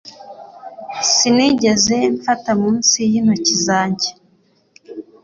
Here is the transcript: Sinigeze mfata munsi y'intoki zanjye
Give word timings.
Sinigeze 1.13 1.95
mfata 2.15 2.51
munsi 2.61 2.99
y'intoki 3.11 3.55
zanjye 3.65 4.09